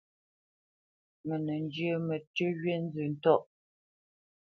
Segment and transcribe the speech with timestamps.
[1.25, 3.43] Mə nə́ njyə mətʉ́ wí nzə ntɔ̂ʼ.